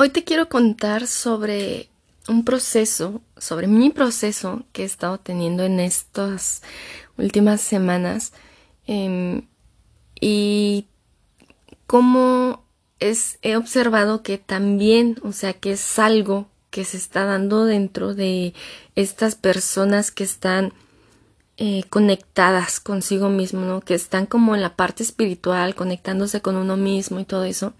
[0.00, 1.88] Hoy te quiero contar sobre
[2.28, 6.62] un proceso, sobre mi proceso que he estado teniendo en estas
[7.16, 8.32] últimas semanas
[8.86, 9.48] em,
[10.20, 10.86] y
[11.88, 12.62] cómo
[13.00, 18.14] es, he observado que también, o sea, que es algo que se está dando dentro
[18.14, 18.54] de
[18.94, 20.74] estas personas que están
[21.56, 23.80] eh, conectadas consigo mismo, ¿no?
[23.80, 27.74] Que están como en la parte espiritual, conectándose con uno mismo y todo eso.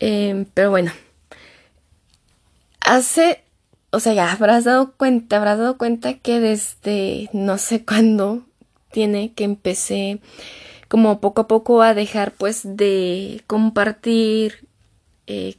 [0.00, 0.92] Em, pero bueno,
[2.80, 3.42] hace,
[3.90, 8.44] o sea, ya habrás dado cuenta, habrás dado cuenta que desde no sé cuándo
[8.92, 10.20] tiene que empecé
[10.88, 14.66] como poco a poco a dejar pues de compartir
[15.26, 15.56] eh,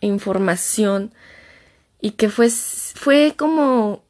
[0.00, 1.14] información
[2.00, 4.02] y que fue, fue como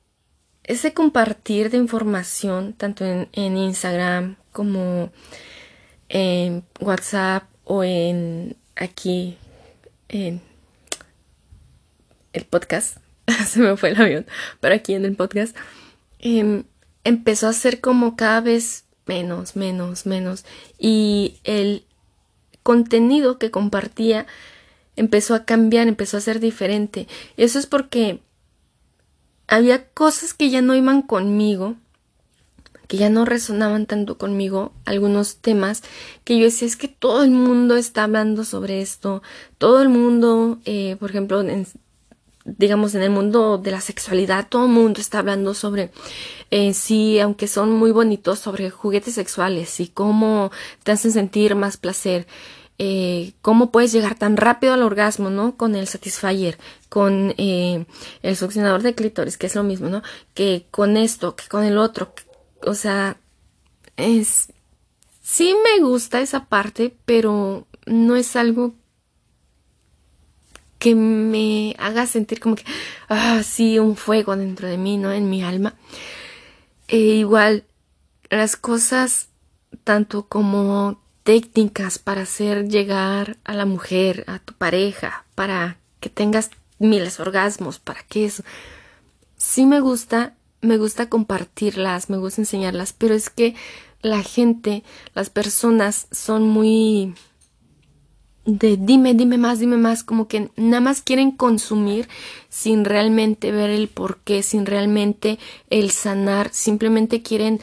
[0.64, 5.10] ese compartir de información tanto en, en Instagram como
[6.08, 9.38] en WhatsApp o en aquí
[10.08, 10.40] en
[12.32, 12.98] el podcast,
[13.46, 14.26] se me fue el avión,
[14.60, 15.56] pero aquí en el podcast,
[16.18, 16.64] em,
[17.04, 20.44] empezó a ser como cada vez menos, menos, menos.
[20.78, 21.84] Y el
[22.62, 24.26] contenido que compartía
[24.96, 27.06] empezó a cambiar, empezó a ser diferente.
[27.36, 28.20] Eso es porque
[29.46, 31.76] había cosas que ya no iban conmigo,
[32.86, 35.82] que ya no resonaban tanto conmigo, algunos temas
[36.24, 39.22] que yo decía es que todo el mundo está hablando sobre esto,
[39.58, 41.42] todo el mundo, eh, por ejemplo,
[42.44, 45.90] digamos, en el mundo de la sexualidad, todo el mundo está hablando sobre,
[46.50, 50.50] eh, sí, aunque son muy bonitos, sobre juguetes sexuales y cómo
[50.84, 52.26] te hacen sentir más placer.
[52.78, 55.56] Eh, cómo puedes llegar tan rápido al orgasmo, ¿no?
[55.56, 56.58] Con el Satisfyer,
[56.90, 57.86] con eh,
[58.22, 60.02] el succionador de clítoris, que es lo mismo, ¿no?
[60.34, 62.12] Que con esto, que con el otro.
[62.62, 63.18] O sea,
[63.96, 64.52] es...
[65.22, 68.74] Sí me gusta esa parte, pero no es algo
[70.78, 72.64] que me haga sentir como que,
[73.08, 75.12] ah, sí, un fuego dentro de mí, ¿no?
[75.12, 75.74] En mi alma.
[76.86, 77.64] E igual,
[78.30, 79.28] las cosas,
[79.84, 86.50] tanto como técnicas para hacer llegar a la mujer, a tu pareja, para que tengas
[86.78, 88.44] miles orgasmos, para que eso.
[89.36, 90.34] Sí me gusta,
[90.66, 93.54] me gusta compartirlas, me gusta enseñarlas, pero es que
[94.02, 94.84] la gente,
[95.14, 97.14] las personas son muy
[98.46, 102.08] de dime, dime más, dime más, como que nada más quieren consumir
[102.48, 105.38] sin realmente ver el porqué, sin realmente
[105.68, 107.60] el sanar, simplemente quieren,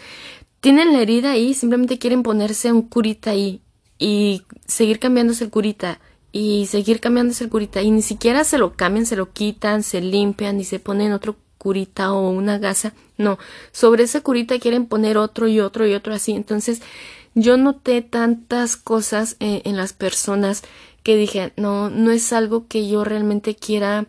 [0.59, 3.62] tienen la herida ahí, simplemente quieren ponerse un curita ahí
[3.97, 6.00] y seguir cambiándose el curita
[6.34, 10.02] y seguir cambiándose el curita y ni siquiera se lo cambian, se lo quitan, se
[10.02, 13.40] limpian y se ponen otro curita o una gasa, no,
[13.72, 16.81] sobre esa curita quieren poner otro y otro y otro así, entonces
[17.35, 20.62] yo noté tantas cosas eh, en, las personas
[21.03, 24.06] que dije, no, no es algo que yo realmente quiera,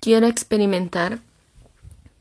[0.00, 1.20] quiera experimentar.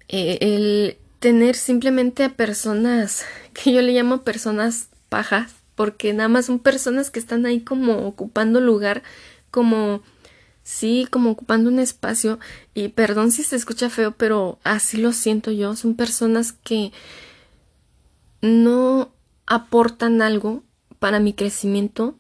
[0.08, 6.46] Eh, el tener simplemente a personas que yo le llamo personas pajas, porque nada más
[6.46, 9.04] son personas que están ahí como ocupando lugar,
[9.52, 10.02] como
[10.64, 12.40] sí, como ocupando un espacio,
[12.74, 16.92] y perdón si se escucha feo, pero así lo siento yo, son personas que
[18.42, 19.12] no
[19.46, 20.64] aportan algo
[21.00, 22.16] para mi crecimiento.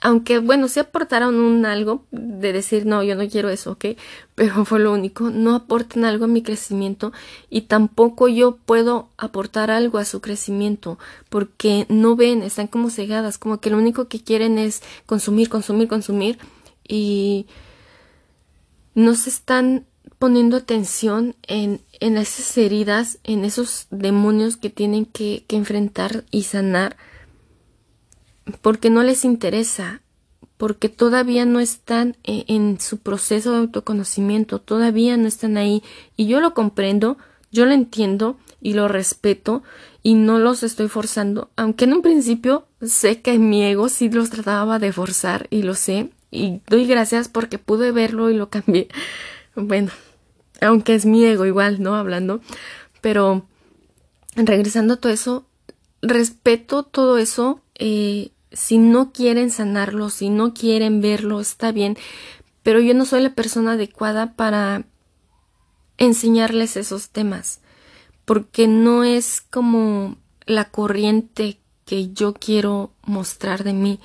[0.00, 3.86] Aunque, bueno, sí aportaron un algo de decir, no, yo no quiero eso, ¿ok?
[4.34, 7.12] Pero fue lo único, no aportan algo a mi crecimiento
[7.48, 10.98] y tampoco yo puedo aportar algo a su crecimiento
[11.30, 15.88] porque no ven, están como cegadas, como que lo único que quieren es consumir, consumir,
[15.88, 16.38] consumir
[16.86, 17.46] y
[18.94, 19.86] no se están
[20.18, 26.96] poniendo atención en, en esas heridas, en esos demonios que tienen que, enfrentar y sanar,
[28.62, 30.02] porque no les interesa,
[30.56, 35.82] porque todavía no están en, en, su proceso de autoconocimiento, todavía no están ahí,
[36.16, 37.18] y yo lo comprendo,
[37.50, 39.62] yo lo entiendo y lo respeto
[40.02, 44.30] y no los estoy forzando, aunque en un principio sé que mi ego sí los
[44.30, 48.88] trataba de forzar y lo sé, y doy gracias porque pude verlo y lo cambié.
[49.56, 49.92] Bueno,
[50.60, 51.94] aunque es mi ego igual, ¿no?
[51.94, 52.40] Hablando,
[53.00, 53.46] pero
[54.34, 55.46] regresando a todo eso,
[56.02, 61.96] respeto todo eso, eh, si no quieren sanarlo, si no quieren verlo, está bien,
[62.64, 64.84] pero yo no soy la persona adecuada para
[65.98, 67.60] enseñarles esos temas,
[68.24, 70.16] porque no es como
[70.46, 74.00] la corriente que yo quiero mostrar de mí,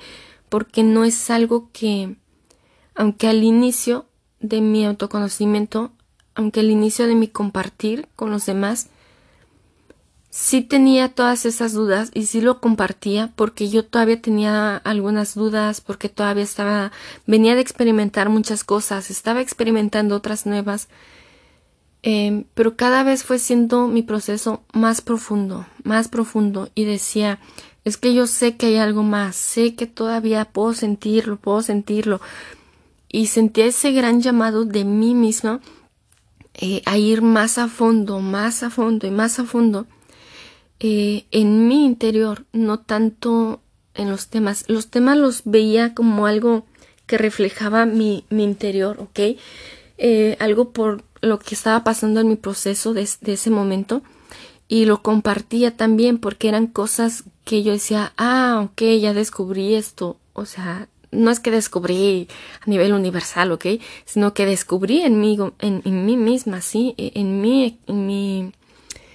[0.48, 2.16] porque no es algo que,
[3.00, 4.04] aunque al inicio
[4.40, 5.90] de mi autoconocimiento
[6.34, 8.88] aunque el inicio de mi compartir con los demás
[10.28, 15.80] sí tenía todas esas dudas y sí lo compartía porque yo todavía tenía algunas dudas,
[15.80, 16.92] porque todavía estaba,
[17.26, 20.88] venía de experimentar muchas cosas, estaba experimentando otras nuevas,
[22.02, 27.40] em, pero cada vez fue siendo mi proceso más profundo, más profundo y decía,
[27.84, 32.20] es que yo sé que hay algo más, sé que todavía puedo sentirlo, puedo sentirlo
[33.12, 35.60] y sentía ese gran llamado de mí misma
[36.54, 39.86] eh, a ir más a fondo, más a fondo y más a fondo
[40.78, 43.60] eh, en mi interior, no tanto
[43.94, 44.64] en los temas.
[44.68, 46.64] Los temas los veía como algo
[47.06, 49.36] que reflejaba mi, mi interior, ¿ok?
[49.98, 54.02] Eh, algo por lo que estaba pasando en mi proceso de, de, ese momento
[54.68, 60.16] y lo compartía también porque eran cosas que yo decía, ah, ok, ya descubrí esto,
[60.32, 62.28] o sea, no es que descubrí
[62.60, 63.66] a nivel universal, ¿ok?
[64.04, 68.52] Sino que descubrí en mí, en, mí misma, sí, en mí, en mi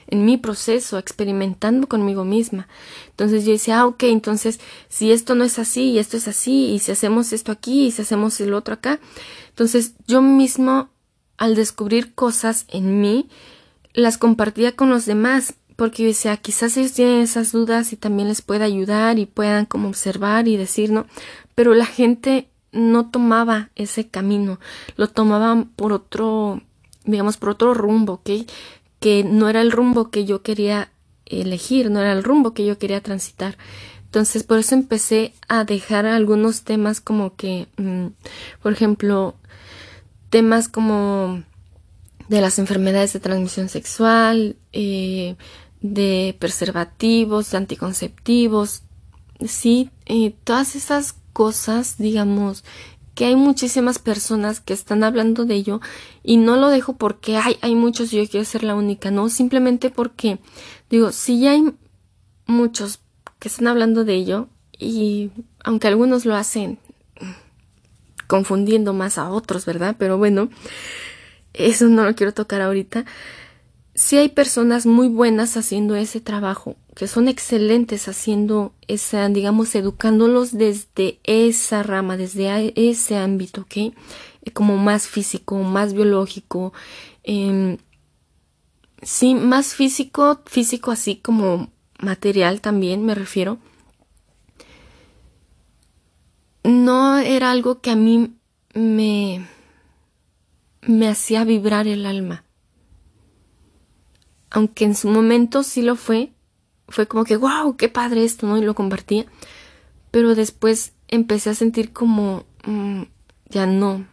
[0.08, 2.68] en mi proceso, experimentando conmigo misma.
[3.10, 6.68] Entonces yo decía, ah, ok, entonces si esto no es así y esto es así
[6.74, 9.00] y si hacemos esto aquí y si hacemos el otro acá,
[9.50, 10.90] entonces yo mismo
[11.38, 13.30] al descubrir cosas en mí,
[13.94, 18.28] las compartía con los demás, porque yo decía, quizás ellos tienen esas dudas y también
[18.28, 21.06] les pueda ayudar y puedan como observar y decir, ¿no?
[21.54, 24.60] Pero la gente no tomaba ese camino,
[24.98, 26.62] lo tomaban por otro,
[27.06, 28.30] digamos, por otro rumbo, ¿ok?
[29.06, 30.90] que no era el rumbo que yo quería
[31.28, 33.56] elegir, no era el rumbo que yo quería transitar.
[34.06, 38.08] Entonces, por eso empecé a dejar algunos temas como que, mm,
[38.64, 39.36] por ejemplo,
[40.32, 41.44] temas como
[42.30, 45.36] de las enfermedades de transmisión sexual, eh,
[45.94, 48.84] de preservativos, de anticonceptivos,
[49.46, 52.64] sí, eh, todas esas cosas, digamos,
[53.14, 55.82] que hay muchísimas personas que están hablando de ello
[56.24, 59.30] y no lo dejo porque hay, hay muchos y yo quiero ser la única, no,
[59.30, 60.40] simplemente porque
[60.90, 61.74] digo, si ya hay
[62.46, 63.00] muchos
[63.40, 64.48] que están hablando de ello
[64.78, 65.32] y
[65.64, 66.80] aunque algunos lo hacen
[68.28, 69.96] confundiendo más a otros, ¿verdad?
[69.98, 70.50] Pero bueno,
[71.54, 73.06] eso no lo quiero tocar ahorita
[73.96, 80.52] sí hay personas muy buenas haciendo ese trabajo, que son excelentes haciendo esa, digamos, educándolos
[80.52, 83.78] desde esa rama, desde ese ámbito, ¿ok?
[83.78, 83.94] Eh,
[84.54, 86.74] como más físico, más biológico,
[87.24, 87.78] eh,
[89.02, 91.70] sí, más físico, físico así como
[92.00, 93.58] material también me refiero.
[96.64, 98.36] No era algo que a mí
[98.74, 99.48] me,
[100.82, 102.45] me hacía vibrar el alma
[104.56, 106.32] aunque en su momento sí lo fue,
[106.88, 108.58] fue como que, wow, qué padre esto, ¿no?
[108.58, 109.26] Y lo compartía.
[110.12, 113.02] Pero después empecé a sentir como, mm,
[113.50, 114.08] ya no,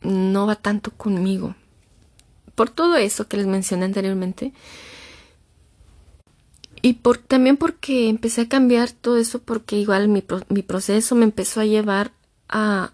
[0.00, 1.54] no va tanto conmigo.
[2.54, 4.54] Por todo eso que les mencioné anteriormente.
[6.80, 11.24] Y por, también porque empecé a cambiar todo eso porque igual mi, mi proceso me
[11.24, 12.12] empezó a llevar
[12.48, 12.92] a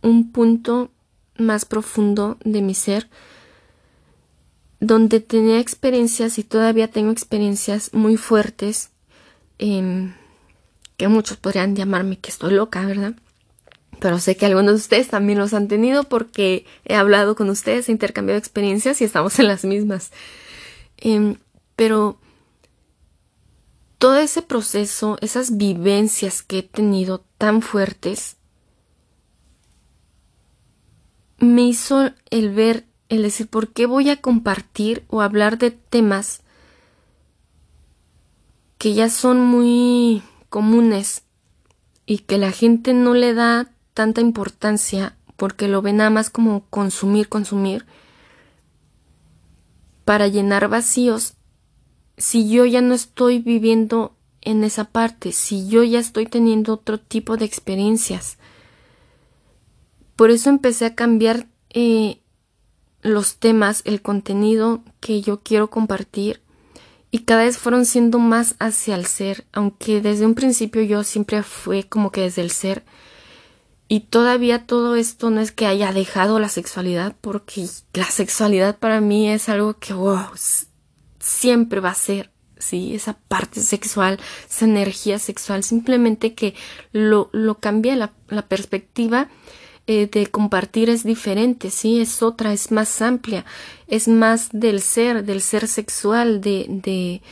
[0.00, 0.90] un punto
[1.36, 3.10] más profundo de mi ser
[4.86, 8.90] donde tenía experiencias y todavía tengo experiencias muy fuertes,
[9.58, 10.12] eh,
[10.96, 13.14] que muchos podrían llamarme que estoy loca, ¿verdad?
[14.00, 17.88] Pero sé que algunos de ustedes también los han tenido porque he hablado con ustedes,
[17.88, 20.12] he intercambiado experiencias y estamos en las mismas.
[20.98, 21.36] Eh,
[21.76, 22.18] pero
[23.98, 28.36] todo ese proceso, esas vivencias que he tenido tan fuertes,
[31.38, 32.84] me hizo el ver
[33.22, 36.42] decir por qué voy a compartir o hablar de temas
[38.78, 41.22] que ya son muy comunes
[42.06, 46.66] y que la gente no le da tanta importancia porque lo ve nada más como
[46.70, 47.86] consumir, consumir,
[50.04, 51.34] para llenar vacíos,
[52.16, 56.98] si yo ya no estoy viviendo en esa parte, si yo ya estoy teniendo otro
[57.00, 58.38] tipo de experiencias.
[60.14, 62.20] Por eso empecé a cambiar eh,
[63.04, 66.40] los temas, el contenido que yo quiero compartir
[67.10, 71.44] y cada vez fueron siendo más hacia el ser, aunque desde un principio yo siempre
[71.44, 72.82] fue como que desde el ser.
[73.86, 79.00] Y todavía todo esto no es que haya dejado la sexualidad porque la sexualidad para
[79.00, 80.30] mí es algo que wow,
[81.20, 84.18] siempre va a ser sí, esa parte sexual,
[84.48, 86.54] esa energía sexual, simplemente que
[86.92, 89.28] lo, lo cambia la, la perspectiva
[89.86, 93.44] eh, de compartir es diferente, sí, es otra, es más amplia,
[93.86, 97.22] es más del ser, del ser sexual, de, de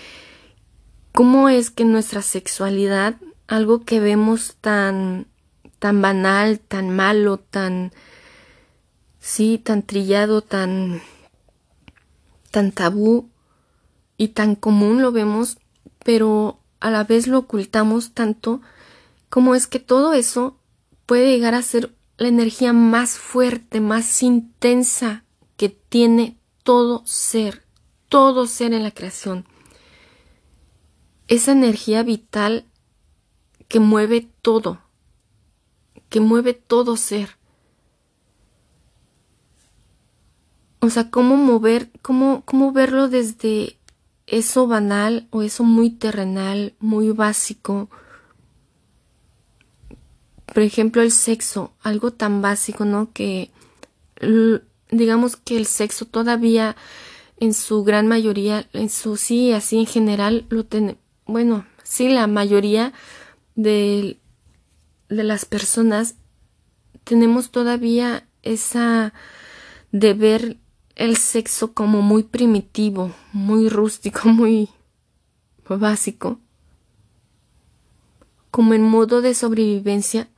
[1.13, 3.17] cómo es que nuestra sexualidad,
[3.47, 5.27] algo que vemos tan,
[5.79, 7.93] tan banal, tan malo, tan,
[9.19, 11.01] sí, tan trillado, tan,
[12.51, 13.33] tan tabú,
[14.23, 15.59] y tan común lo vemos,
[16.05, 18.61] pero a la vez lo ocultamos tanto
[19.29, 20.59] como es que todo eso
[21.07, 25.25] puede llegar a ser la energía más fuerte, más intensa
[25.57, 27.67] que tiene todo ser,
[28.09, 29.45] todo ser en la creación.
[31.27, 32.67] Esa energía vital
[33.67, 34.81] que mueve todo,
[36.09, 37.39] que mueve todo ser.
[40.79, 43.79] O sea, cómo mover, cómo, cómo verlo desde
[44.27, 47.91] eso banal o eso muy terrenal, muy básico.
[50.53, 53.11] Por ejemplo, el sexo, algo tan básico, ¿no?
[53.13, 53.51] Que
[54.91, 56.77] digamos que el sexo todavía
[57.39, 62.27] en su gran mayoría, en su sí, así en general, lo tiene, bueno, sí, la
[62.27, 62.93] mayoría
[63.57, 64.19] de,
[65.09, 66.15] de las personas
[67.05, 69.13] tenemos todavía esa
[69.91, 70.57] de ver
[70.95, 74.69] el sexo como muy primitivo, muy rústico, muy
[75.69, 76.39] básico,
[78.51, 80.29] como en modo de sobrevivencia,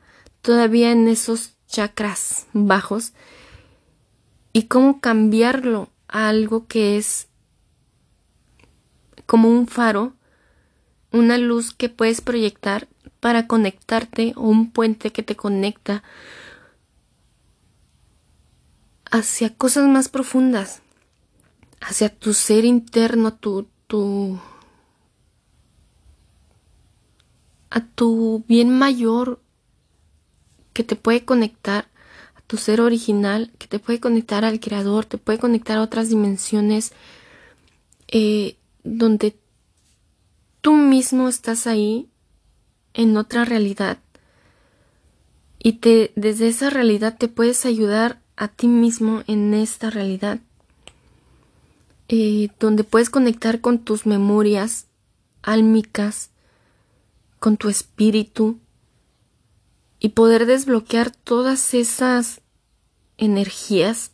[0.45, 3.15] todavía en esos chakras bajos,
[4.53, 7.29] y cómo cambiarlo a algo que es
[9.25, 10.13] como un faro,
[11.13, 12.89] una luz que puedes proyectar
[13.21, 16.03] para conectarte o un puente que te conecta
[19.11, 20.83] hacia cosas más profundas,
[21.81, 24.39] hacia tu ser interno, tu, tu,
[27.71, 29.41] a tu bien mayor
[30.75, 31.89] que te puede conectar
[32.35, 36.11] a tu ser original, que te puede conectar al creador, te puede conectar a otras
[36.11, 36.93] dimensiones
[38.09, 39.35] eh, donde
[40.61, 42.09] tú mismo estás ahí
[42.93, 43.99] en otra realidad.
[45.59, 50.41] Y te desde esa realidad te puedes ayudar a ti mismo en esta realidad,
[52.09, 54.87] eh, donde puedes conectar con tus memorias
[55.43, 56.31] álmicas,
[57.39, 58.59] con tu espíritu
[60.05, 62.43] y poder desbloquear todas esas
[63.17, 64.13] energías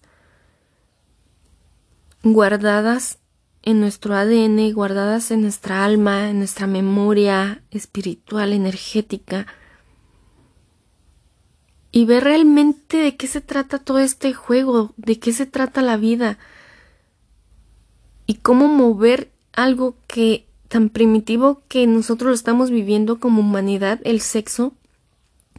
[2.22, 3.18] guardadas
[3.62, 9.48] en nuestro ADN, guardadas en nuestra alma, en nuestra memoria espiritual, energética,
[11.90, 15.96] y ver realmente de qué se trata todo este juego, de qué se trata la
[15.96, 16.38] vida
[18.26, 24.20] y cómo mover algo que tan primitivo que nosotros lo estamos viviendo como humanidad, el
[24.20, 24.72] sexo,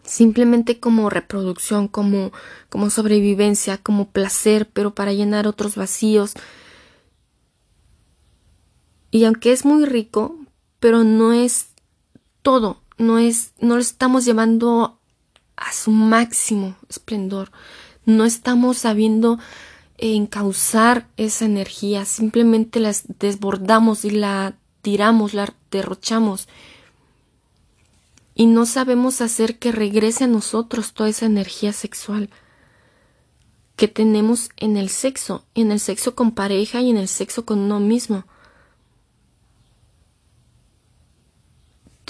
[0.03, 2.31] simplemente como reproducción, como,
[2.69, 6.33] como sobrevivencia, como placer, pero para llenar otros vacíos.
[9.11, 10.37] Y aunque es muy rico,
[10.79, 11.67] pero no es
[12.41, 14.99] todo, no es, no lo estamos llevando
[15.55, 17.51] a su máximo esplendor.
[18.05, 19.37] No estamos sabiendo
[19.97, 26.47] encauzar esa energía, simplemente la desbordamos y la tiramos, la derrochamos.
[28.33, 32.29] Y no sabemos hacer que regrese a nosotros toda esa energía sexual
[33.75, 37.59] que tenemos en el sexo, en el sexo con pareja y en el sexo con
[37.59, 38.25] uno mismo.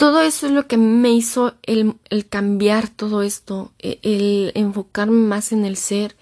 [0.02, 1.96] todo eso es lo que me hizo el,
[2.28, 6.16] cambiar todo esto, e, el, enfocarme más en el ser,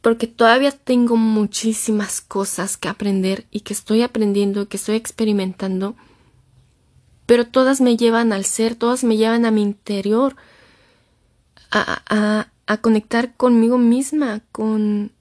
[0.00, 5.94] porque todavía tengo muchísimas cosas que aprender y que estoy aprendiendo, que estoy experimentando,
[7.26, 10.36] pero todas me llevan al ser, todas me llevan a mi interior,
[11.70, 15.12] a, a, a conectar conmigo misma, con,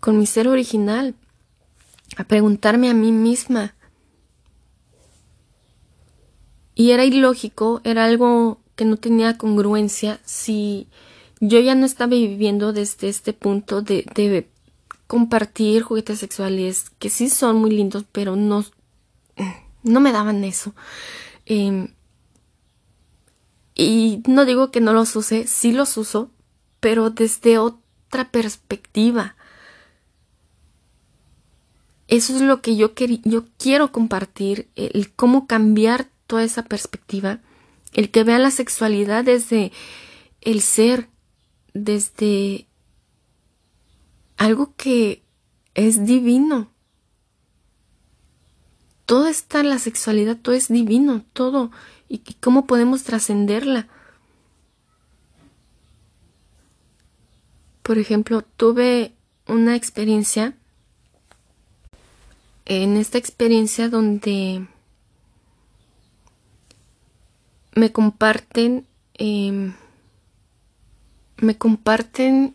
[0.00, 1.14] con mi ser original,
[2.16, 3.74] a preguntarme a mí misma,
[6.74, 10.86] y era ilógico, era algo que no tenía congruencia si
[11.40, 14.48] yo ya no estaba viviendo desde este punto de, de
[15.08, 18.64] compartir juguetes sexuales que sí son muy lindos, pero no,
[19.82, 20.74] no me daban eso.
[21.46, 21.94] Em,
[23.74, 26.30] y no digo que no los use, sí los uso,
[26.80, 29.36] pero desde otra perspectiva.
[32.08, 32.92] Eso es lo que yo,
[33.24, 37.40] yo quiero compartir, el cómo cambiar toda esa perspectiva,
[37.92, 39.72] el que vea la sexualidad desde
[40.40, 41.08] el ser,
[41.74, 42.66] desde
[44.36, 45.22] algo que
[45.74, 46.72] es divino.
[49.08, 51.70] Todo está la sexualidad, todo es divino, todo.
[52.10, 53.88] ¿Y cómo podemos trascenderla?
[57.82, 59.14] Por ejemplo, tuve
[59.46, 60.52] una experiencia,
[62.66, 64.66] en esta experiencia donde
[67.74, 69.72] me comparten, em,
[71.38, 72.54] me comparten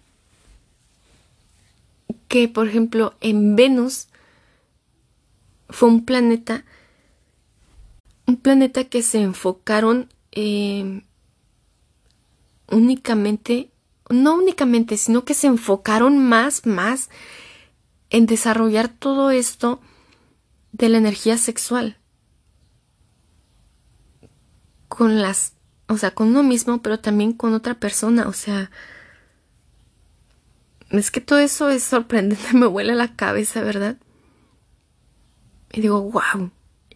[2.27, 4.07] que, por ejemplo, en Venus
[5.73, 6.63] fue un planeta,
[8.27, 11.01] un planeta que se enfocaron eh,
[12.69, 13.71] únicamente,
[14.07, 17.09] no únicamente, sino que se enfocaron más, más
[18.11, 19.81] en desarrollar todo esto
[20.71, 21.97] de la energía sexual
[24.87, 25.53] con las,
[25.87, 28.69] o sea, con uno mismo, pero también con otra persona, o sea,
[30.91, 33.97] es que todo eso es sorprendente, me huele la cabeza, ¿verdad?
[35.73, 36.51] Y digo, wow.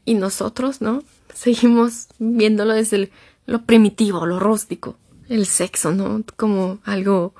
[0.05, 1.03] Y nosotros, ¿no?
[1.33, 3.11] Seguimos viéndolo desde
[3.45, 6.23] lo primitivo, lo rústico, el sexo, ¿no?
[6.37, 7.33] Como algo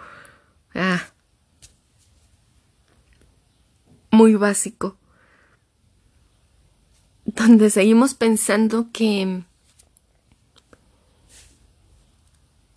[0.75, 1.01] ah,
[4.11, 4.97] muy básico.
[7.25, 9.43] Donde seguimos pensando que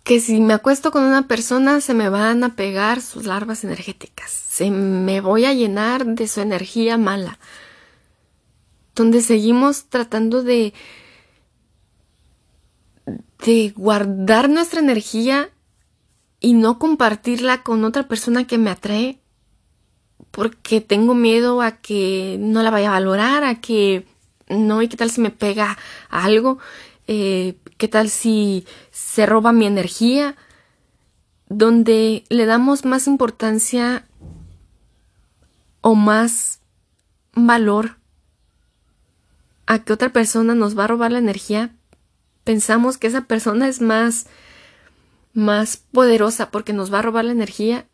[0.03, 4.29] que si me acuesto con una persona se me van a pegar sus larvas energéticas,
[4.29, 7.39] se me voy a llenar de su energía mala,
[9.01, 10.73] donde seguimos tratando de
[13.43, 15.49] de guardar nuestra energía
[16.39, 19.19] y no compartirla con otra persona que me atrae
[20.29, 24.05] porque tengo miedo a que no la vaya a valorar, a que
[24.47, 25.77] no, y qué tal si me pega
[26.09, 26.59] algo.
[27.07, 30.35] Eh, qué tal si se roba mi energía,
[31.49, 34.05] donde le damos más importancia
[35.81, 36.61] o más
[37.33, 38.00] valor
[39.71, 41.73] a que otra persona nos va a robar la energía,
[42.43, 44.25] pensamos que esa persona es más
[45.33, 47.87] más poderosa porque nos va a robar la energía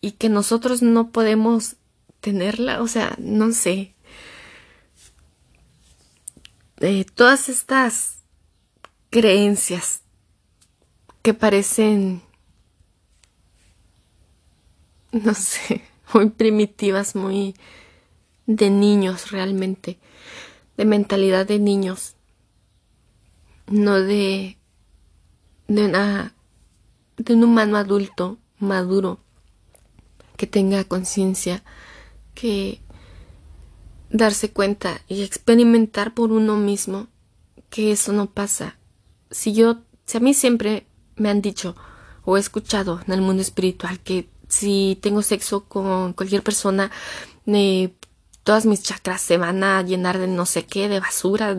[0.00, 1.76] y que nosotros no podemos
[2.20, 3.94] tenerla, o sea, no sé.
[6.80, 8.16] Eh, todas estas
[9.10, 10.00] creencias
[11.22, 12.22] que parecen,
[15.12, 17.54] no sé, muy primitivas, muy
[18.46, 20.00] de niños realmente,
[20.76, 22.16] de mentalidad de niños,
[23.66, 24.58] no de,
[25.68, 26.34] de una,
[27.16, 29.18] de un humano adulto, maduro,
[30.36, 31.62] que tenga conciencia,
[32.34, 32.80] que
[34.10, 37.08] darse cuenta y experimentar por uno mismo
[37.70, 38.78] que eso no pasa.
[39.30, 41.74] Si yo, si a mí siempre me han dicho
[42.24, 46.90] o he escuchado en el mundo espiritual que si tengo sexo con cualquier persona,
[48.44, 51.56] todas mis chakras se van a llenar de no sé qué, de basura,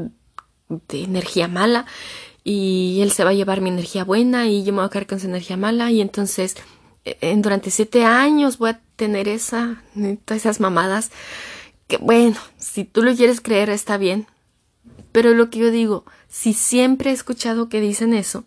[0.70, 1.86] de energía mala,
[2.44, 5.08] y él se va a llevar mi energía buena y yo me voy a quedar
[5.08, 6.56] con su energía mala, y entonces
[7.04, 9.84] en, durante siete años voy a tener esa,
[10.28, 11.12] esas mamadas,
[11.88, 14.28] que bueno, si tú lo quieres creer está bien,
[15.12, 18.44] pero lo que yo digo, si siempre he escuchado que dicen eso,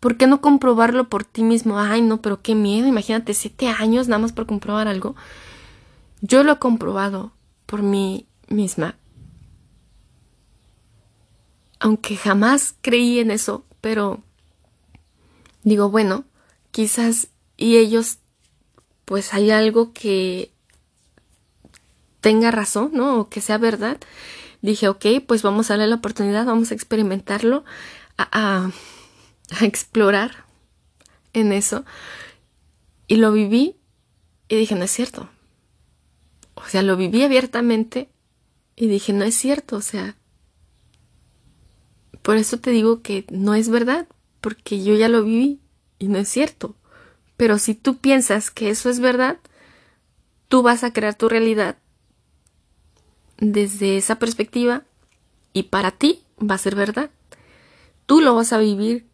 [0.00, 1.80] ¿por qué no comprobarlo por ti mismo?
[1.80, 5.16] Ay, no, pero qué miedo, imagínate siete años nada más por comprobar algo.
[6.20, 7.32] Yo lo he comprobado
[7.68, 8.96] por mí misma.
[11.78, 14.24] Aunque jamás creí en eso, pero
[15.62, 16.24] digo, bueno,
[16.70, 17.28] quizás
[17.58, 18.18] y ellos,
[19.04, 20.50] pues hay algo que
[22.22, 23.20] tenga razón, ¿no?
[23.20, 23.98] O que sea verdad
[24.62, 27.64] dije, ok, pues vamos a darle la oportunidad, vamos a experimentarlo,
[28.16, 28.70] a,
[29.50, 30.44] a, explorar
[31.32, 31.84] en eso.
[33.06, 33.76] Y lo viví
[34.48, 35.28] y dije, no es cierto.
[36.64, 38.08] O sea, lo viví abiertamente
[38.74, 40.16] y dije, no es cierto, o sea,
[42.22, 44.08] por eso te digo que no es verdad,
[44.40, 45.60] porque yo ya lo viví
[45.98, 46.74] y no es cierto.
[47.36, 49.38] Pero si tú piensas que eso es verdad,
[50.48, 51.78] tú vas a crear tu realidad
[53.38, 54.82] desde esa perspectiva
[55.52, 57.10] y para ti va a ser verdad.
[58.06, 59.06] Tú lo vas a vivir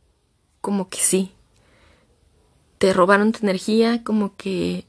[0.60, 1.32] como que sí.
[2.78, 4.86] Te robaron tu energía, como que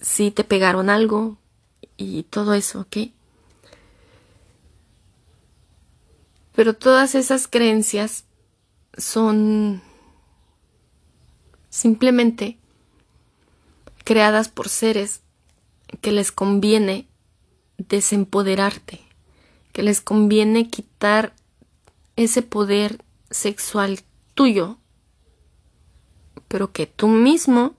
[0.00, 1.36] sí te pegaron algo
[1.96, 2.96] y todo eso, ¿ok?
[6.54, 8.24] Pero todas esas creencias
[8.96, 9.80] son
[11.70, 12.58] simplemente
[14.04, 15.22] creadas por seres
[16.00, 17.06] que les conviene
[17.76, 19.00] desempoderarte,
[19.72, 21.32] que les conviene quitar
[22.16, 24.00] ese poder sexual
[24.34, 24.78] tuyo,
[26.48, 27.74] pero que tú mismo,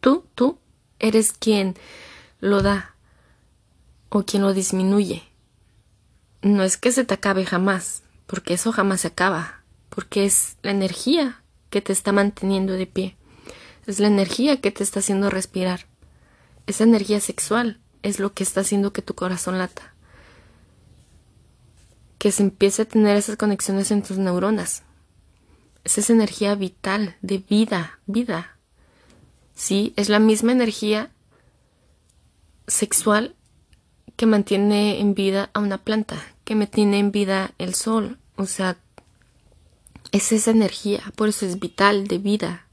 [0.00, 0.58] tú, tú,
[1.06, 1.74] eres quien
[2.40, 2.94] lo da
[4.08, 5.22] o quien lo disminuye.
[6.42, 10.70] No es que se te acabe jamás, porque eso jamás se acaba, porque es la
[10.70, 13.16] energía que te está manteniendo de pie,
[13.86, 15.86] es la energía que te está haciendo respirar,
[16.66, 19.94] esa energía sexual es lo que está haciendo que tu corazón lata.
[22.18, 24.82] Que se empiece a tener esas conexiones en tus neuronas.
[25.84, 28.53] Es esa energía vital, de vida, vida.
[29.54, 31.10] Sí, es la misma energía
[32.66, 33.36] sexual
[34.16, 38.18] que mantiene en vida a una planta, que mantiene en vida el sol.
[38.36, 38.78] O sea,
[40.12, 42.68] es esa energía, por eso es vital, de vida.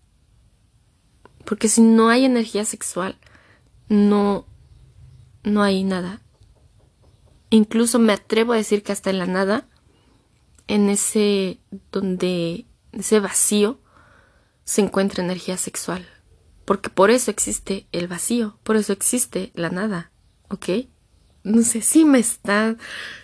[1.45, 3.17] Porque si no hay energía sexual,
[3.89, 4.45] no,
[5.43, 6.21] no hay nada.
[7.49, 9.67] Incluso me atrevo a decir que hasta en la nada,
[10.67, 11.59] en ese
[11.91, 13.79] donde ese vacío
[14.63, 16.07] se encuentra energía sexual.
[16.71, 20.09] Porque por eso existe el vacío, por eso existe la nada,
[20.47, 20.87] ¿ok?
[21.43, 22.77] No sé si me está,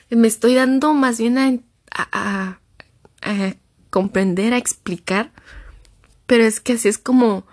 [0.10, 2.60] me estoy dando más bien a, a,
[3.22, 3.54] a
[3.90, 5.32] comprender, a explicar,
[6.26, 7.48] pero es que así es como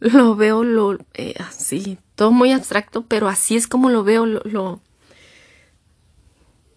[0.00, 4.82] lo veo, lo, eh, así, todo muy abstracto, pero así es como lo veo, lo,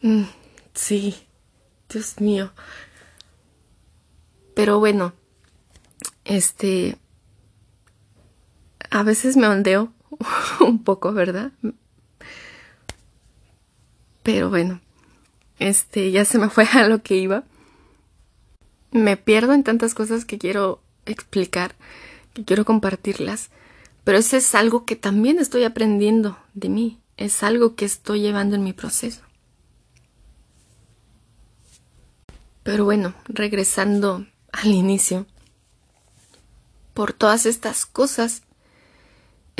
[0.01, 0.23] mm,
[0.73, 1.17] sí,
[1.89, 2.53] Dios mío.
[4.55, 5.11] Pero bueno,
[6.23, 7.00] este,
[8.91, 9.91] a veces me ondeo
[10.59, 11.51] un poco, ¿verdad?
[14.21, 14.79] Pero bueno,
[15.57, 17.43] este, ya se me fue a lo que iba.
[18.91, 21.75] Me pierdo en tantas cosas que quiero explicar,
[22.33, 23.49] que quiero compartirlas,
[24.03, 28.55] pero eso es algo que también estoy aprendiendo de mí, es algo que estoy llevando
[28.55, 29.21] en mi proceso.
[32.63, 35.25] Pero bueno, regresando al inicio,
[36.93, 38.43] por todas estas cosas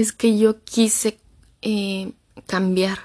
[0.01, 1.19] es que yo quise
[1.61, 2.13] eh,
[2.47, 2.99] cambiar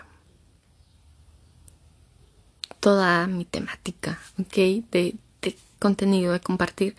[2.80, 4.54] toda mi temática, ¿ok?
[4.90, 6.96] De, de contenido, de compartir.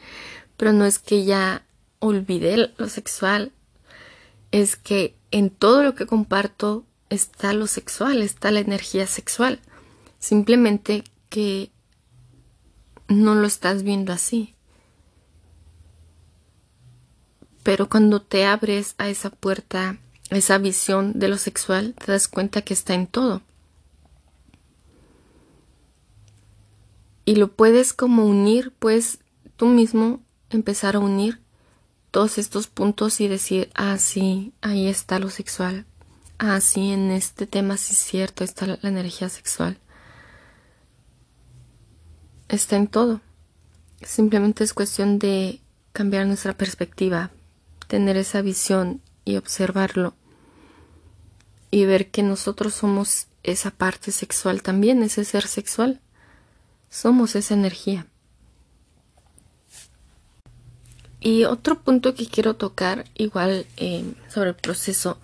[0.58, 1.66] Pero no es que ya
[2.00, 3.52] olvidé lo sexual,
[4.52, 9.60] es que en todo lo que comparto está lo sexual, está la energía sexual.
[10.20, 11.72] Simplemente que
[13.08, 14.57] no lo estás viendo así.
[17.68, 19.98] Pero cuando te abres a esa puerta,
[20.30, 23.42] esa visión de lo sexual, te das cuenta que está en todo.
[27.26, 29.20] Y lo puedes como unir, pues
[29.58, 31.42] tú mismo empezar a unir
[32.10, 35.86] todos estos puntos y decir, ah, sí, ahí está lo sexual.
[36.38, 39.78] Ah, sí, en este tema sí es cierto, está la energía sexual.
[42.48, 43.20] Está en todo.
[44.04, 45.60] Simplemente es cuestión de
[45.92, 47.32] cambiar nuestra perspectiva,
[47.88, 50.16] tener esa visión y observarlo
[51.72, 56.02] y ver que nosotros somos esa parte sexual también, ese ser sexual.
[56.90, 58.08] Somos esa energía.
[61.20, 65.18] Y otro punto que quiero tocar, igual eh, sobre el proceso,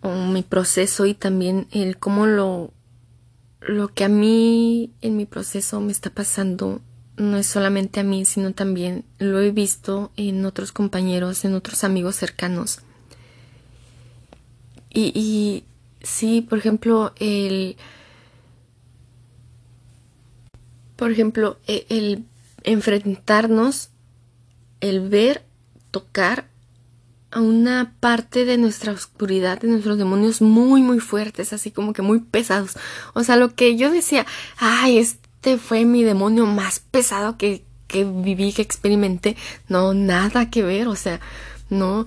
[0.00, 2.72] o mi proceso y también el cómo lo,
[3.60, 6.80] lo que a mí en mi proceso me está pasando
[7.20, 11.84] no es solamente a mí, sino también lo he visto en otros compañeros, en otros
[11.84, 12.80] amigos cercanos.
[14.92, 15.64] Y,
[16.02, 17.76] sí, por ejemplo, el...
[20.96, 22.24] Por ejemplo, e, el,
[22.64, 23.90] enfrentarnos,
[24.80, 25.44] el ver,
[25.90, 26.48] tocar
[27.30, 32.02] a una parte de nuestra oscuridad, de nuestros demonios muy, muy fuertes, así como que
[32.02, 32.76] muy pesados.
[33.14, 34.26] O sea, lo que yo decía,
[34.58, 39.38] ay, es este fue mi demonio más pesado que, que viví, que experimenté.
[39.68, 41.18] No, nada que ver, o sea,
[41.70, 42.04] no.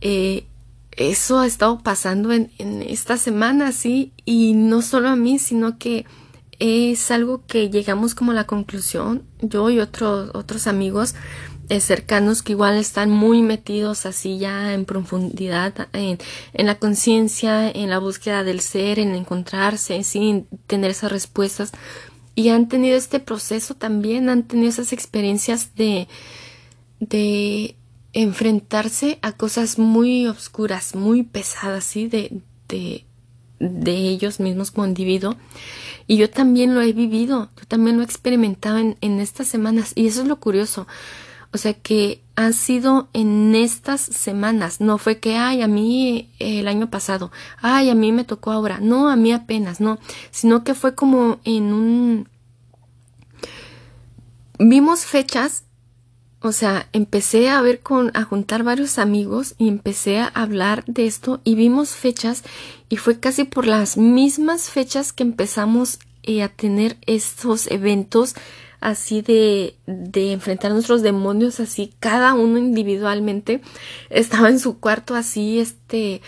[0.00, 0.46] Eh,
[0.90, 5.78] eso ha estado pasando en, en esta semana, sí, y no solo a mí, sino
[5.78, 6.06] que
[6.58, 11.14] es algo que llegamos como a la conclusión, yo y otros, otros amigos
[11.68, 16.18] eh, cercanos que igual están muy metidos así ya en profundidad en,
[16.52, 21.72] en la conciencia, en la búsqueda del ser, en encontrarse, sin tener esas respuestas,
[22.34, 26.08] y han tenido este proceso también, han tenido esas experiencias de,
[27.00, 27.76] de
[28.12, 32.08] enfrentarse a cosas muy oscuras, muy pesadas, ¿sí?
[32.08, 33.04] De, de,
[33.58, 35.36] de ellos mismos como individuo.
[36.06, 39.92] Y yo también lo he vivido, yo también lo he experimentado en, en estas semanas.
[39.94, 40.86] Y eso es lo curioso.
[41.52, 46.66] O sea que ha sido en estas semanas, no fue que, ay, a mí el
[46.66, 49.98] año pasado, ay, a mí me tocó ahora, no, a mí apenas, no,
[50.30, 52.28] sino que fue como en un...
[54.58, 55.64] Vimos fechas,
[56.40, 61.06] o sea, empecé a ver con, a juntar varios amigos y empecé a hablar de
[61.06, 62.42] esto y vimos fechas
[62.88, 68.34] y fue casi por las mismas fechas que empezamos eh, a tener estos eventos
[68.82, 73.62] así de, de enfrentar nuestros demonios así, cada uno individualmente.
[74.10, 76.20] Estaba en su cuarto así, este,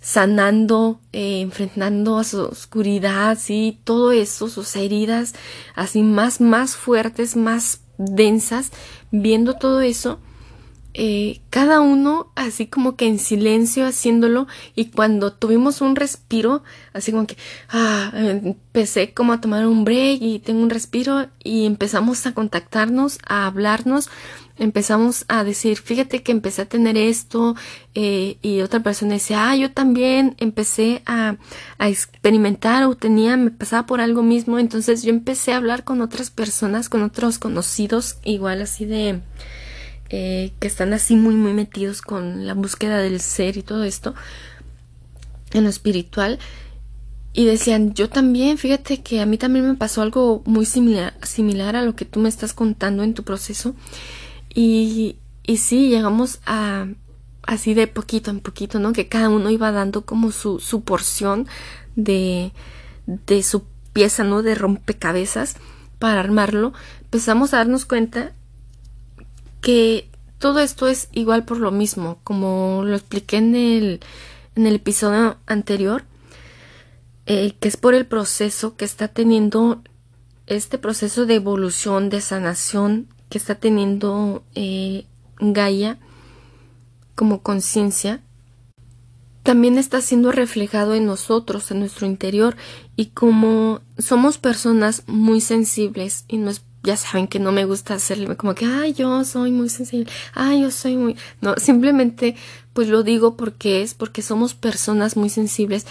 [0.00, 5.34] sanando, eh, enfrentando a su oscuridad, así, todo eso, sus heridas
[5.74, 8.70] así más, más fuertes, más densas,
[9.10, 10.20] viendo todo eso,
[10.98, 16.62] eh, cada uno así como que en silencio haciéndolo y cuando tuvimos un respiro,
[16.94, 17.36] así como que
[17.68, 23.18] ah, empecé como a tomar un break y tengo un respiro y empezamos a contactarnos,
[23.28, 24.08] a hablarnos
[24.58, 27.56] empezamos a decir, fíjate que empecé a tener esto
[27.94, 31.36] eh, y otra persona dice, ah, yo también empecé a,
[31.76, 36.00] a, experimentar o tenía, me pasaba por algo mismo, entonces yo empecé a hablar con
[36.00, 39.20] otras personas, con otros conocidos, igual así de,
[40.10, 44.14] eh, que están así muy, muy metidos con la búsqueda del ser y todo esto,
[45.52, 46.38] en lo espiritual.
[47.32, 51.76] Y decían, yo también, fíjate que a mí también me pasó algo muy similar, similar
[51.76, 53.74] a lo que tú me estás contando en tu proceso.
[54.54, 56.86] Y, y sí, llegamos a
[57.42, 58.92] así de poquito en poquito, ¿no?
[58.92, 61.46] Que cada uno iba dando como su, su porción
[61.94, 62.52] de,
[63.06, 64.42] de su pieza, ¿no?
[64.42, 65.56] De rompecabezas
[65.98, 66.72] para armarlo.
[67.02, 68.32] Empezamos a darnos cuenta
[69.60, 74.00] que todo esto es igual por lo mismo, como lo expliqué en el,
[74.54, 76.04] en el episodio anterior,
[77.26, 79.82] eh, que es por el proceso que está teniendo
[80.46, 85.06] este proceso de evolución, de sanación que está teniendo eh,
[85.38, 85.98] Gaia
[87.14, 88.22] como conciencia,
[89.42, 92.56] también está siendo reflejado en nosotros, en nuestro interior,
[92.96, 97.94] y como somos personas muy sensibles, y no es, ya saben que no me gusta
[97.94, 102.36] hacerle como que, ay, yo soy muy sensible, ay, yo soy muy, no, simplemente
[102.72, 105.86] pues lo digo porque es, porque somos personas muy sensibles,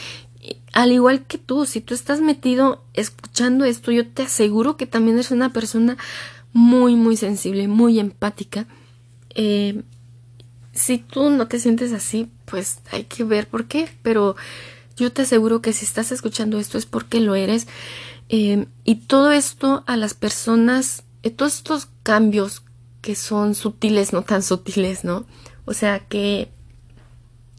[0.73, 5.17] al igual que tú, si tú estás metido escuchando esto, yo te aseguro que también
[5.17, 5.97] eres una persona
[6.53, 8.67] muy, muy sensible, muy empática.
[9.33, 9.83] Eh,
[10.73, 14.35] si tú no te sientes así, pues hay que ver por qué, pero
[14.95, 17.67] yo te aseguro que si estás escuchando esto es porque lo eres.
[18.29, 22.63] Eh, y todo esto a las personas, eh, todos estos cambios
[23.01, 25.25] que son sutiles, no tan sutiles, ¿no?
[25.65, 26.49] O sea que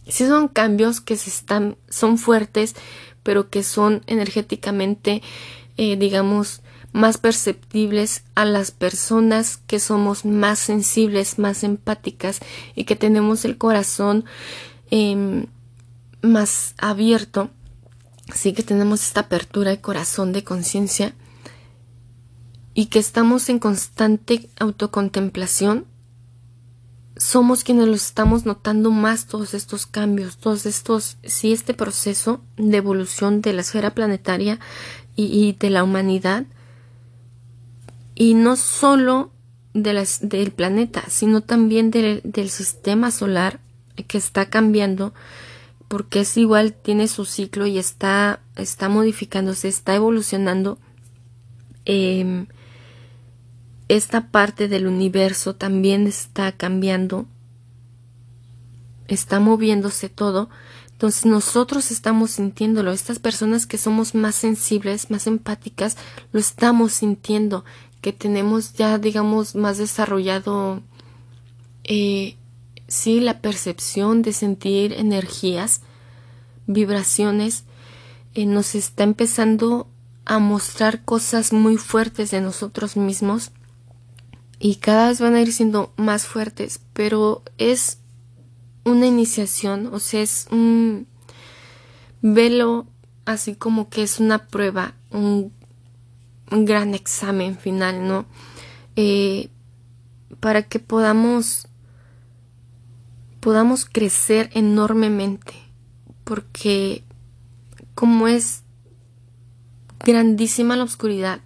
[0.06, 2.74] si son cambios que se están, son fuertes,
[3.22, 5.20] pero que son energéticamente,
[5.76, 6.62] digamos,
[6.96, 12.40] más perceptibles a las personas que somos más sensibles, más empáticas
[12.74, 14.24] y que tenemos el corazón
[14.90, 15.46] em,
[16.22, 17.50] más abierto,
[18.34, 21.14] sí que tenemos esta apertura de corazón de conciencia
[22.74, 25.86] y que estamos en constante autocontemplación,
[27.16, 32.76] somos quienes los estamos notando más todos estos cambios, todos estos, sí, este proceso de
[32.76, 34.58] evolución de la esfera planetaria
[35.14, 36.44] y de la humanidad
[38.14, 39.30] y no solo
[39.72, 43.60] de del planeta, sino también del sistema solar
[44.08, 45.14] que está cambiando
[45.88, 50.78] porque es igual, tiene su ciclo y está, está modificándose, está evolucionando.
[51.84, 52.46] Eh,
[53.88, 57.26] esta parte del universo también está cambiando,
[59.06, 60.48] está moviéndose todo.
[60.90, 62.90] Entonces nosotros estamos sintiéndolo.
[62.90, 65.96] Estas personas que somos más sensibles, más empáticas,
[66.32, 67.64] lo estamos sintiendo
[68.00, 70.82] que tenemos ya, digamos, más desarrollado,
[71.84, 72.36] eh,
[72.88, 75.80] sí, la percepción de sentir energías,
[76.66, 77.64] vibraciones,
[78.34, 79.88] eh, nos está empezando
[80.24, 83.52] a mostrar cosas muy fuertes de nosotros mismos
[84.58, 87.98] y cada vez van a ir siendo más fuertes, pero es
[88.84, 91.06] una iniciación, o sea, es un
[92.22, 92.86] velo
[93.24, 95.52] así como que es una prueba, un
[96.50, 98.26] gran examen final, ¿no?
[98.94, 99.50] Eh,
[100.40, 101.68] para que podamos
[103.46, 105.54] podamos crecer enormemente
[106.24, 107.04] porque
[107.94, 108.64] como es
[110.00, 111.42] grandísima la oscuridad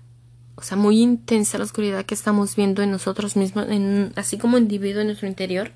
[0.55, 4.57] o sea muy intensa la oscuridad que estamos viendo en nosotros mismos en, así como
[4.57, 5.73] individuo en nuestro interior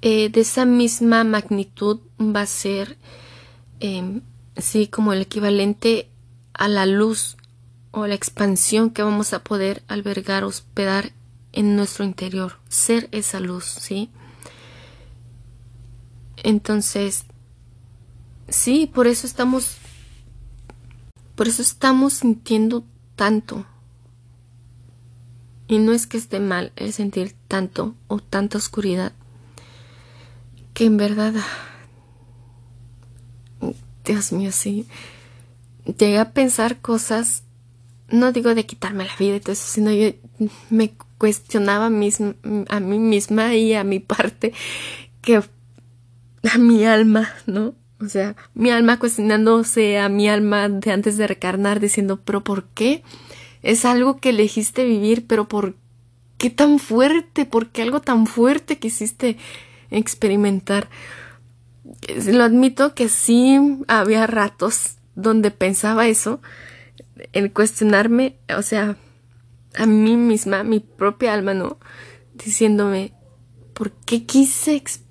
[0.00, 2.98] eh, de esa misma magnitud va a ser
[3.78, 4.20] eh,
[4.56, 6.08] sí como el equivalente
[6.54, 7.36] a la luz
[7.92, 11.12] o la expansión que vamos a poder albergar, hospedar
[11.52, 14.10] en nuestro interior, ser esa luz, ¿sí?
[16.42, 17.24] Entonces,
[18.48, 19.76] sí, por eso estamos,
[21.34, 22.84] por eso estamos sintiendo
[23.16, 23.64] tanto.
[25.68, 29.12] Y no es que esté mal el sentir tanto o tanta oscuridad,
[30.74, 31.34] que en verdad,
[34.04, 34.86] Dios mío, sí,
[35.86, 37.44] llegué a pensar cosas
[38.12, 40.10] no digo de quitarme la vida y todo eso, sino yo
[40.70, 44.52] me cuestionaba a mí misma y a mi parte
[45.22, 45.42] que
[46.54, 47.74] a mi alma, ¿no?
[48.00, 52.64] O sea, mi alma cuestionándose a mi alma de antes de recarnar, diciendo, pero ¿por
[52.64, 53.02] qué?
[53.62, 55.76] Es algo que elegiste vivir, pero ¿por
[56.36, 57.46] qué tan fuerte?
[57.46, 59.36] ¿Por qué algo tan fuerte quisiste
[59.90, 60.90] experimentar?
[62.26, 66.40] Lo admito que sí había ratos donde pensaba eso,
[67.32, 68.96] en cuestionarme, o sea,
[69.76, 71.78] a mí misma, mi propia alma, ¿no?
[72.34, 73.12] Diciéndome,
[73.74, 75.01] ¿por qué quise experimentar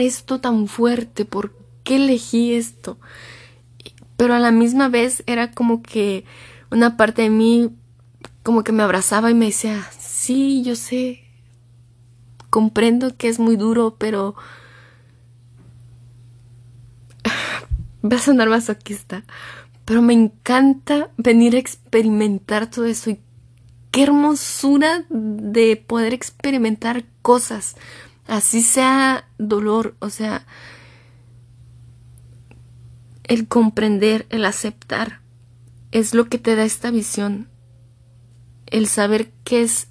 [0.00, 1.24] esto tan fuerte?
[1.24, 2.98] ¿Por qué elegí esto?
[4.16, 6.24] Pero a la misma vez era como que
[6.70, 7.70] una parte de mí
[8.42, 11.22] como que me abrazaba y me decía, sí, yo sé,
[12.50, 14.34] comprendo que es muy duro, pero
[18.04, 19.24] va a sonar masoquista,
[19.84, 23.20] pero me encanta venir a experimentar todo eso y
[23.90, 27.76] qué hermosura de poder experimentar cosas,
[28.26, 30.46] así sea dolor, o sea,
[33.24, 35.20] el comprender, el aceptar,
[35.90, 37.48] es lo que te da esta visión,
[38.66, 39.88] el saber que es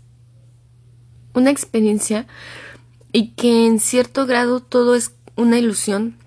[1.33, 2.27] una experiencia
[3.11, 6.17] y que en cierto grado todo es una ilusión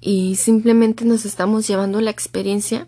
[0.00, 2.86] y simplemente nos estamos llevando la experiencia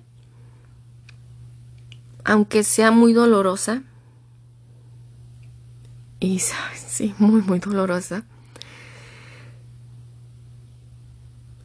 [2.25, 3.83] aunque sea muy dolorosa,
[6.21, 8.25] y sí, muy, muy dolorosa,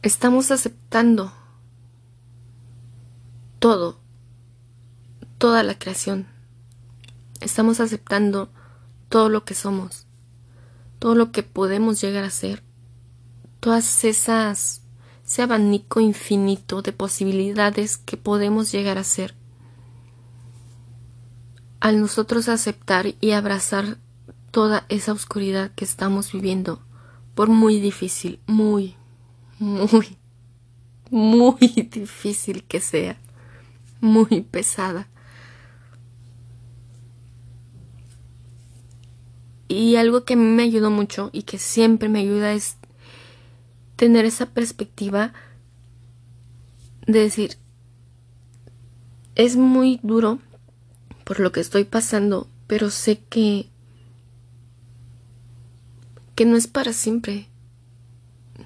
[0.00, 1.32] estamos aceptando
[3.58, 4.00] todo,
[5.36, 6.26] toda la creación.
[7.40, 8.50] Estamos aceptando
[9.10, 10.06] todo lo que somos,
[10.98, 12.62] todo lo que podemos llegar a ser,
[13.60, 14.80] todas esas,
[15.24, 19.34] ese abanico infinito de posibilidades que podemos llegar a ser.
[21.78, 23.98] Al nosotros aceptar y abrazar
[24.56, 26.80] toda esa oscuridad que estamos viviendo,
[27.34, 28.94] por muy difícil, muy,
[29.58, 30.16] muy,
[31.10, 31.58] muy
[31.92, 33.20] difícil que sea,
[34.00, 35.10] muy pesada.
[39.68, 42.78] Y algo que a mí me ayudó mucho y que siempre me ayuda es
[43.96, 45.34] tener esa perspectiva
[47.06, 47.58] de decir,
[49.34, 50.38] es muy duro
[51.24, 53.68] por lo que estoy pasando, pero sé que
[56.36, 57.48] que no es para siempre.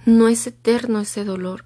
[0.04, 1.64] No es eterno ese dolor.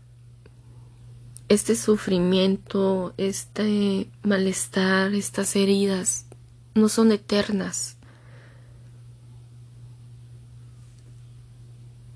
[1.48, 6.26] Este sufrimiento, este malestar, estas heridas
[6.74, 7.96] no son eternas.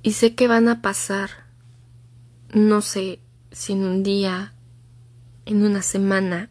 [0.02, 1.30] Y sé que van a pasar.
[2.52, 3.20] No sé
[3.52, 4.54] si en un día,
[5.46, 6.50] en una semana,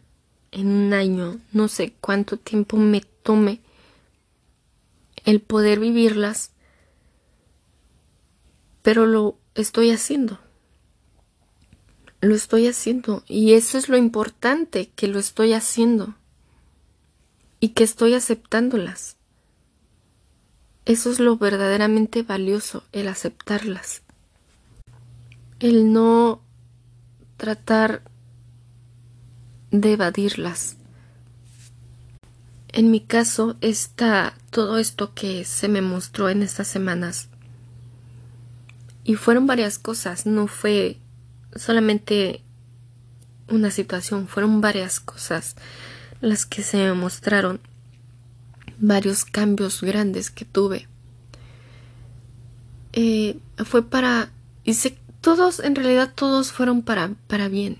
[0.50, 3.60] en un año, no sé cuánto tiempo me tome
[5.24, 6.52] el poder vivirlas,
[8.88, 10.38] pero lo estoy haciendo.
[12.22, 16.14] Lo estoy haciendo y eso es lo importante, que lo estoy haciendo
[17.60, 19.18] y que estoy aceptándolas.
[20.86, 24.00] Eso es lo verdaderamente valioso, el aceptarlas.
[25.60, 26.40] El no
[27.36, 28.02] tratar
[29.70, 30.78] de evadirlas.
[32.68, 37.28] En mi caso está todo esto que se me mostró en estas semanas.
[39.08, 40.98] Y fueron varias cosas, no fue
[41.56, 42.42] solamente
[43.48, 45.56] una situación, fueron varias cosas
[46.20, 47.58] las que se me mostraron,
[48.78, 50.88] varios cambios grandes que tuve.
[52.92, 54.30] Eh, fue para,
[54.64, 57.78] hice todos, en realidad todos fueron para, para bien.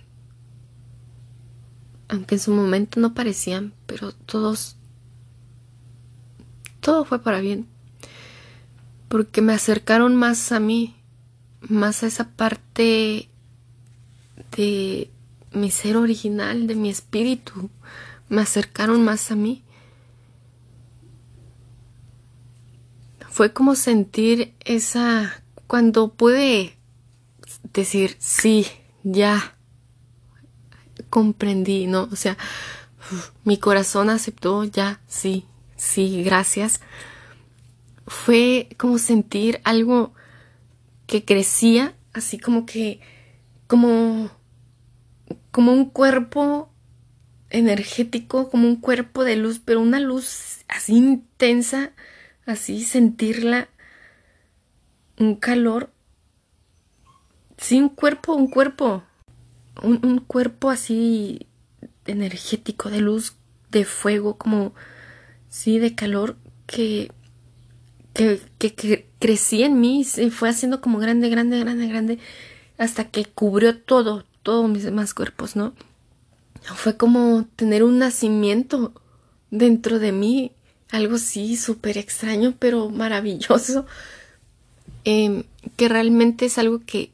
[2.08, 4.76] Aunque en su momento no parecían, pero todos,
[6.80, 7.66] todo fue para bien,
[9.10, 10.94] porque me acercaron más a mí,
[11.60, 13.28] más a esa parte
[14.56, 15.10] de
[15.52, 17.70] mi ser original, de mi espíritu,
[18.28, 19.64] me acercaron más a mí.
[23.30, 26.76] Fue como sentir esa, cuando pude
[27.72, 28.66] decir, sí,
[29.04, 29.56] ya,
[31.08, 32.08] comprendí, ¿no?
[32.10, 32.36] O sea,
[33.44, 36.80] mi corazón aceptó, ya, sí, sí, gracias.
[38.06, 40.14] Fue como sentir algo
[41.08, 43.00] que crecía, así como que,
[43.66, 44.30] como,
[45.50, 46.70] como un cuerpo
[47.50, 51.92] energético, como un cuerpo de luz, pero una luz así intensa,
[52.44, 53.70] así sentirla,
[55.18, 55.90] un calor,
[57.56, 59.02] sí, un cuerpo, un cuerpo,
[59.82, 61.46] un, cuerpo así
[62.04, 63.34] energético, de luz,
[63.70, 64.74] de fuego, como,
[65.48, 66.36] sí, de calor,
[66.66, 67.10] que,
[68.12, 72.18] que, que, crecía en mí, se fue haciendo como grande, grande, grande, grande,
[72.78, 75.74] hasta que cubrió todo, todos mis demás cuerpos, ¿no?
[76.62, 78.92] Fue como tener un nacimiento
[79.50, 80.52] dentro de mí
[80.90, 83.86] algo sí súper extraño, pero maravilloso,
[85.04, 85.44] em,
[85.76, 87.12] que realmente es algo que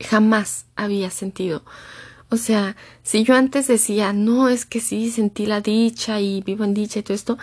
[0.00, 1.64] jamás había sentido.
[2.30, 6.64] O sea, si yo antes decía, no, es que sí, sentí la dicha y vivo
[6.64, 7.38] en dicha y todo esto,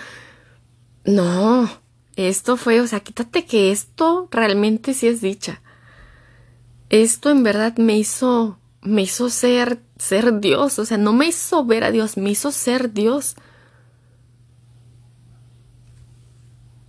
[1.05, 1.69] no,
[2.15, 5.61] esto fue, o sea, quítate que esto realmente sí es dicha.
[6.89, 11.65] Esto en verdad me hizo, me hizo ser, ser Dios, o sea, no me hizo
[11.65, 13.35] ver a Dios, me hizo ser Dios.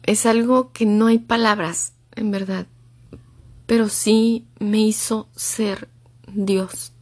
[0.04, 2.66] Es algo que no hay palabras, en verdad,
[3.66, 5.88] pero sí me hizo ser
[6.32, 6.92] Dios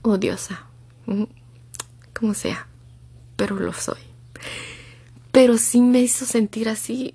[0.00, 0.66] o diosa,
[2.18, 2.68] como sea,
[3.36, 4.00] pero lo soy.
[5.30, 7.14] Pero sí me hizo sentir así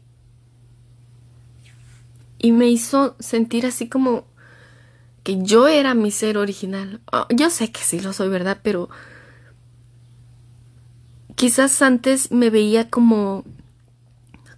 [2.44, 4.26] y me hizo sentir así como
[5.24, 7.00] que yo era mi ser original.
[7.10, 8.60] Oh, yo sé que sí lo soy, ¿verdad?
[8.62, 8.90] Pero
[11.36, 13.46] quizás antes me veía como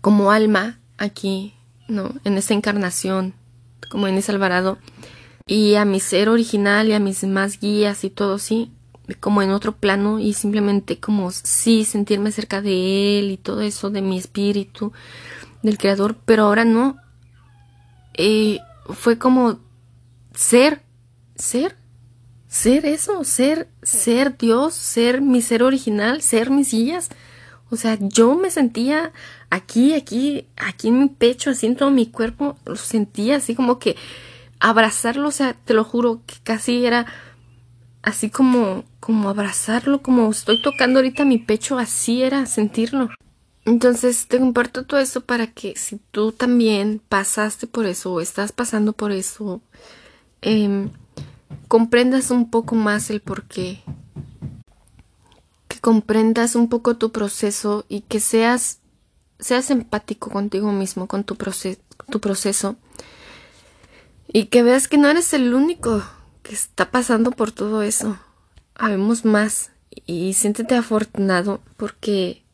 [0.02, 1.54] como alma aquí,
[1.88, 2.16] ¿no?
[2.24, 3.36] En esta encarnación,
[3.88, 4.80] como en ese Alvarado.
[5.46, 8.72] Y a mi ser original y a mis más guías y todo, sí,
[9.20, 13.92] como en otro plano y simplemente como sí sentirme cerca de él y todo eso,
[13.92, 14.92] de mi espíritu,
[15.62, 16.98] del creador, pero ahora no,
[18.18, 18.60] eh,
[18.90, 19.60] fue como
[20.34, 20.82] ser,
[21.36, 21.76] ser,
[22.48, 27.10] ser eso, ser, ser Dios, ser mi ser original, ser mis sillas.
[27.70, 29.12] O sea, yo me sentía
[29.50, 33.80] aquí, aquí, aquí en mi pecho, así en todo mi cuerpo, lo sentía así como
[33.80, 33.96] que
[34.60, 37.06] abrazarlo, o sea, te lo juro que casi era
[38.02, 43.10] así como, como abrazarlo, como estoy tocando ahorita mi pecho, así era sentirlo.
[43.66, 48.52] Entonces te comparto todo eso para que si tú también pasaste por eso o estás
[48.52, 49.60] pasando por eso,
[50.42, 50.92] em,
[51.68, 53.82] comprendas un poco más el por qué.
[55.68, 58.82] Que comprendas un poco tu proceso y que seas,
[59.40, 62.76] seas empático contigo mismo, con tu, tu proceso.
[64.28, 66.04] Y que veas que no eres el único
[66.44, 68.20] que está pasando por todo eso.
[68.76, 69.72] Habemos más.
[70.06, 72.45] Y siéntete afortunado porque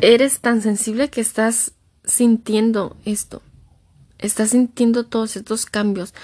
[0.00, 1.72] eres tan sensible que estás
[2.04, 3.42] sintiendo esto,
[4.18, 6.14] estás sintiendo todos estos cambios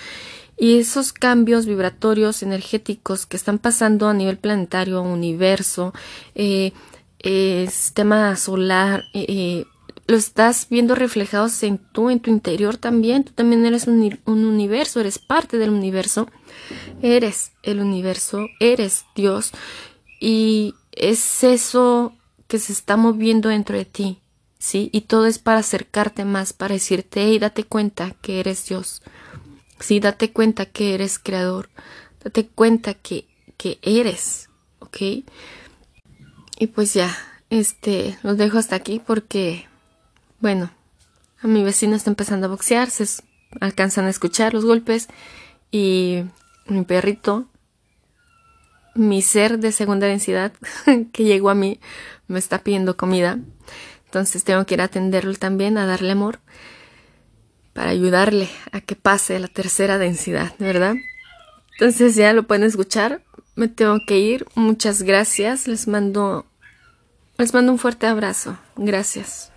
[0.58, 5.92] y esos cambios vibratorios energéticos que están pasando a nivel planetario, universo,
[6.34, 6.72] eh,
[7.20, 9.64] eh, sistema solar, eh,
[10.06, 13.24] lo estás viendo reflejados en tú, en tu interior también.
[13.24, 16.28] Tú también eres un, un, universo, eres parte del universo.
[17.00, 19.52] Eres el universo, eres Dios.
[20.20, 22.12] Y es eso
[22.53, 24.20] que se está moviendo dentro de ti,
[24.59, 24.90] ¿sí?
[24.92, 29.00] Y todo es para acercarte más, para decirte, hey, date cuenta que eres Dios,
[29.80, 30.00] ¿sí?
[30.00, 31.70] Date cuenta que eres creador,
[32.22, 33.26] date cuenta que,
[33.57, 34.50] que eres,
[34.80, 34.98] ¿ok?
[36.59, 37.16] Y pues ya,
[37.48, 39.66] este, los dejo hasta aquí porque,
[40.38, 40.70] bueno,
[41.40, 43.07] a mi vecino está empezando a boxear, se
[43.62, 45.09] alcanzan a escuchar los golpes
[45.70, 46.24] y
[46.66, 47.48] mi perrito
[48.94, 50.53] mi ser de segunda densidad
[51.12, 51.80] que llegó a mí
[52.33, 53.39] me está pidiendo comida.
[54.07, 56.41] Entonces tengo que ir a atenderlo también, a darle amor,
[57.72, 60.97] para ayudarle a que pase la tercera densidad, ¿verdad?
[61.72, 63.22] Entonces ya lo pueden escuchar.
[63.55, 64.47] Me tengo que ir.
[64.55, 65.68] Muchas gracias.
[65.68, 66.47] Les mando
[67.39, 68.57] les mando un fuerte abrazo.
[68.76, 69.51] Gracias.